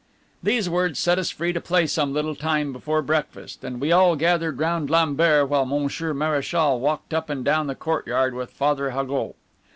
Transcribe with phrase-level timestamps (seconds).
[0.41, 4.15] These words set us free to play some little time before breakfast, and we all
[4.15, 9.35] gathered round Lambert while Monsieur Mareschal walked up and down the courtyard with Father Haugoult.